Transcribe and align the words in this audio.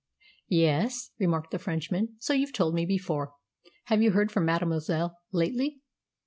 "Yes," 0.49 1.11
remarked 1.19 1.51
the 1.51 1.59
Frenchman, 1.59 2.15
"so 2.17 2.33
you've 2.33 2.51
told 2.53 2.73
me 2.73 2.87
before. 2.87 3.33
Have 3.83 4.01
you 4.01 4.09
heard 4.13 4.31
from 4.31 4.45
mademoiselle 4.45 5.15
lately?" 5.31 5.79